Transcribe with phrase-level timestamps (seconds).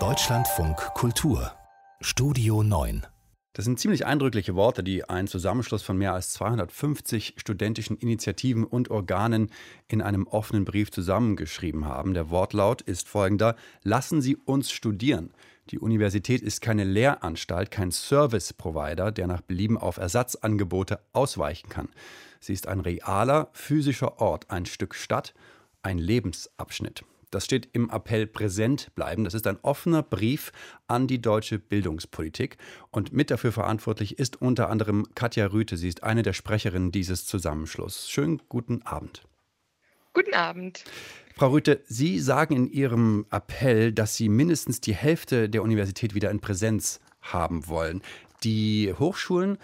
[0.00, 1.52] Deutschlandfunk Kultur
[2.00, 3.06] Studio 9
[3.52, 8.90] das sind ziemlich eindrückliche Worte, die ein Zusammenschluss von mehr als 250 studentischen Initiativen und
[8.90, 9.52] Organen
[9.86, 12.14] in einem offenen Brief zusammengeschrieben haben.
[12.14, 13.54] Der Wortlaut ist folgender.
[13.84, 15.32] Lassen Sie uns studieren.
[15.70, 21.90] Die Universität ist keine Lehranstalt, kein Service-Provider, der nach Belieben auf Ersatzangebote ausweichen kann.
[22.40, 25.32] Sie ist ein realer, physischer Ort, ein Stück Stadt,
[25.84, 27.04] ein Lebensabschnitt.
[27.34, 29.24] Das steht im Appell Präsent bleiben.
[29.24, 30.52] Das ist ein offener Brief
[30.86, 32.58] an die deutsche Bildungspolitik.
[32.92, 35.76] Und mit dafür verantwortlich ist unter anderem Katja Rüthe.
[35.76, 38.08] Sie ist eine der Sprecherinnen dieses Zusammenschlusses.
[38.08, 39.22] Schönen guten Abend.
[40.12, 40.84] Guten Abend.
[41.34, 46.30] Frau Rüthe, Sie sagen in Ihrem Appell, dass Sie mindestens die Hälfte der Universität wieder
[46.30, 48.00] in Präsenz haben wollen.
[48.44, 49.58] Die Hochschulen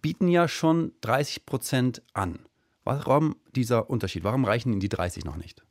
[0.00, 2.40] bieten ja schon 30 Prozent an.
[2.82, 4.24] Warum dieser Unterschied?
[4.24, 5.62] Warum reichen Ihnen die 30 noch nicht?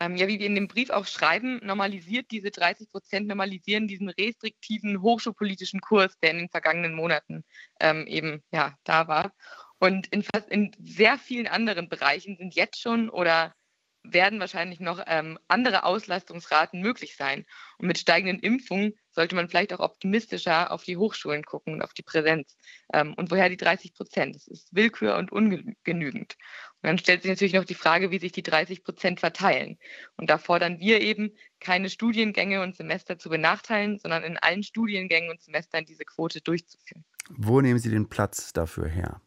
[0.00, 4.08] Ähm, ja, wie wir in dem Brief auch schreiben, normalisiert diese 30 Prozent, normalisieren diesen
[4.08, 7.44] restriktiven hochschulpolitischen Kurs, der in den vergangenen Monaten
[7.80, 9.32] ähm, eben ja, da war.
[9.78, 13.54] Und in, fast, in sehr vielen anderen Bereichen sind jetzt schon oder
[14.02, 17.44] werden wahrscheinlich noch ähm, andere Auslastungsraten möglich sein.
[17.78, 21.94] Und mit steigenden Impfungen sollte man vielleicht auch optimistischer auf die Hochschulen gucken und auf
[21.94, 22.56] die Präsenz.
[22.92, 24.36] Ähm, und woher die 30 Prozent?
[24.36, 26.36] Das ist Willkür und ungenügend.
[26.82, 29.78] Und dann stellt sich natürlich noch die Frage, wie sich die 30 Prozent verteilen.
[30.16, 35.30] Und da fordern wir eben, keine Studiengänge und Semester zu benachteilen, sondern in allen Studiengängen
[35.30, 37.04] und Semestern diese Quote durchzuführen.
[37.30, 39.22] Wo nehmen Sie den Platz dafür her?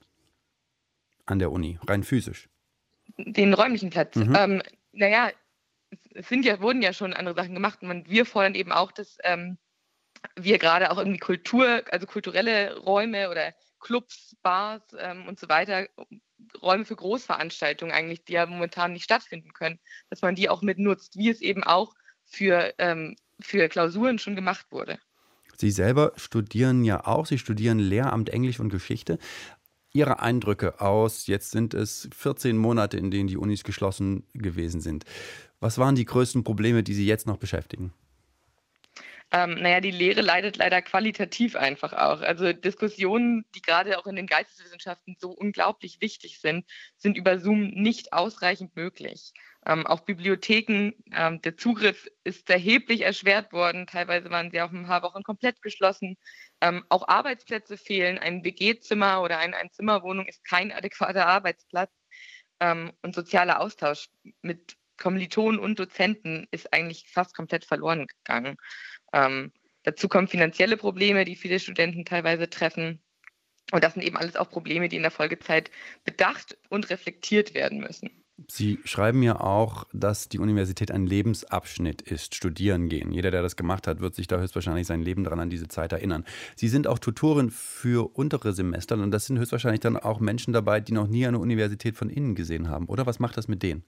[1.26, 2.48] An der Uni, rein physisch?
[3.18, 4.16] Den räumlichen Platz.
[4.16, 4.36] Mhm.
[4.36, 5.32] Ähm, naja,
[6.14, 9.18] es sind ja, wurden ja schon andere Sachen gemacht und wir fordern eben auch, dass
[9.24, 9.58] ähm,
[10.36, 15.88] wir gerade auch irgendwie Kultur, also kulturelle Räume oder Clubs, Bars ähm, und so weiter,
[16.62, 21.18] Räume für Großveranstaltungen eigentlich, die ja momentan nicht stattfinden können, dass man die auch mitnutzt,
[21.18, 21.94] wie es eben auch
[22.26, 25.00] für, ähm, für Klausuren schon gemacht wurde.
[25.58, 29.20] Sie selber studieren ja auch, Sie studieren Lehramt Englisch und Geschichte.
[29.92, 35.04] Ihre Eindrücke aus, jetzt sind es 14 Monate, in denen die Unis geschlossen gewesen sind.
[35.60, 37.92] Was waren die größten Probleme, die Sie jetzt noch beschäftigen?
[39.32, 42.22] Ähm, naja, die Lehre leidet leider qualitativ einfach auch.
[42.22, 46.66] Also Diskussionen, die gerade auch in den Geisteswissenschaften so unglaublich wichtig sind,
[46.98, 49.34] sind über Zoom nicht ausreichend möglich.
[49.68, 53.86] Ähm, auch Bibliotheken, ähm, der Zugriff ist erheblich erschwert worden.
[53.86, 56.18] Teilweise waren sie auch ein paar Wochen komplett geschlossen.
[56.62, 58.18] Ähm, auch Arbeitsplätze fehlen.
[58.18, 61.92] Ein WG-Zimmer oder ein, eine Zimmerwohnung ist kein adäquater Arbeitsplatz.
[62.62, 64.10] Ähm, und sozialer Austausch
[64.42, 68.58] mit Kommilitonen und Dozenten ist eigentlich fast komplett verloren gegangen.
[69.14, 69.52] Ähm,
[69.84, 73.00] dazu kommen finanzielle Probleme, die viele Studenten teilweise treffen.
[73.72, 75.70] Und das sind eben alles auch Probleme, die in der Folgezeit
[76.04, 78.10] bedacht und reflektiert werden müssen.
[78.48, 83.12] Sie schreiben ja auch, dass die Universität ein Lebensabschnitt ist, studieren gehen.
[83.12, 85.92] Jeder, der das gemacht hat, wird sich da höchstwahrscheinlich sein Leben daran an diese Zeit
[85.92, 86.26] erinnern.
[86.56, 90.80] Sie sind auch Tutorin für untere Semester und das sind höchstwahrscheinlich dann auch Menschen dabei,
[90.80, 92.86] die noch nie eine Universität von innen gesehen haben.
[92.86, 93.84] Oder was macht das mit denen?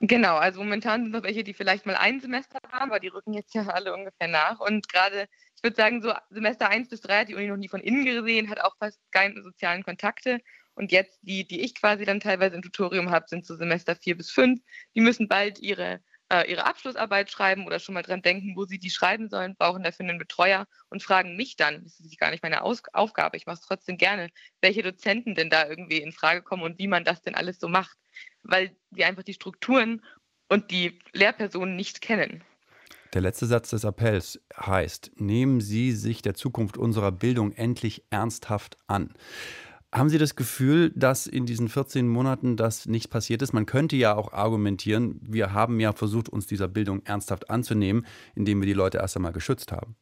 [0.00, 3.32] Genau, also momentan sind es welche, die vielleicht mal ein Semester haben, aber die rücken
[3.32, 4.60] jetzt ja alle ungefähr nach.
[4.60, 5.26] Und gerade,
[5.56, 8.04] ich würde sagen, so Semester 1 bis 3 hat die Uni noch nie von innen
[8.04, 10.40] gesehen, hat auch fast keine sozialen Kontakte.
[10.74, 14.18] Und jetzt die, die ich quasi dann teilweise im Tutorium habe, sind so Semester 4
[14.18, 14.60] bis 5.
[14.94, 18.78] Die müssen bald ihre, äh, ihre Abschlussarbeit schreiben oder schon mal dran denken, wo sie
[18.78, 22.42] die schreiben sollen, brauchen dafür einen Betreuer und fragen mich dann, das ist gar nicht
[22.42, 24.28] meine Aus Aufgabe, ich mache es trotzdem gerne,
[24.60, 27.68] welche Dozenten denn da irgendwie in Frage kommen und wie man das denn alles so
[27.68, 27.96] macht
[28.48, 30.02] weil wir einfach die Strukturen
[30.48, 32.42] und die Lehrpersonen nicht kennen.
[33.14, 38.76] Der letzte Satz des Appells heißt, nehmen Sie sich der Zukunft unserer Bildung endlich ernsthaft
[38.88, 39.14] an.
[39.92, 43.52] Haben Sie das Gefühl, dass in diesen 14 Monaten das nicht passiert ist?
[43.52, 48.04] Man könnte ja auch argumentieren, wir haben ja versucht, uns dieser Bildung ernsthaft anzunehmen,
[48.34, 49.96] indem wir die Leute erst einmal geschützt haben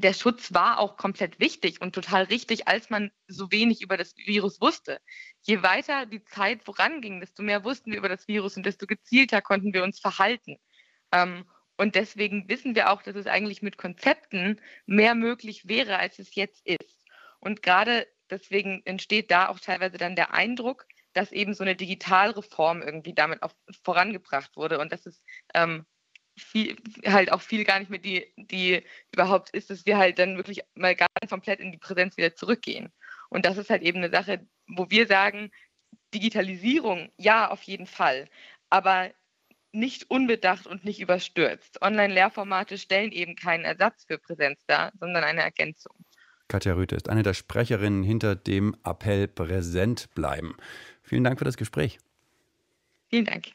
[0.00, 4.16] der Schutz war auch komplett wichtig und total richtig, als man so wenig über das
[4.16, 5.00] Virus wusste.
[5.42, 9.42] Je weiter die Zeit voranging, desto mehr wussten wir über das Virus und desto gezielter
[9.42, 10.56] konnten wir uns verhalten.
[11.12, 11.44] Ähm,
[11.76, 16.34] und deswegen wissen wir auch, dass es eigentlich mit Konzepten mehr möglich wäre, als es
[16.34, 16.99] jetzt ist.
[17.40, 22.82] Und gerade deswegen entsteht da auch teilweise dann der Eindruck, dass eben so eine Digitalreform
[22.82, 23.52] irgendwie damit auch
[23.82, 25.22] vorangebracht wurde und dass es
[25.54, 25.84] ähm,
[26.38, 26.76] viel,
[27.06, 30.60] halt auch viel gar nicht mehr die, die überhaupt ist, dass wir halt dann wirklich
[30.74, 32.92] mal ganz komplett in die Präsenz wieder zurückgehen.
[33.28, 35.50] Und das ist halt eben eine Sache, wo wir sagen,
[36.14, 38.28] Digitalisierung, ja, auf jeden Fall,
[38.68, 39.12] aber
[39.72, 41.80] nicht unbedacht und nicht überstürzt.
[41.82, 45.94] Online-Lehrformate stellen eben keinen Ersatz für Präsenz dar, sondern eine Ergänzung.
[46.50, 50.56] Katja Rüthe ist eine der Sprecherinnen hinter dem Appell Präsent bleiben.
[51.02, 51.98] Vielen Dank für das Gespräch.
[53.08, 53.46] Vielen Dank.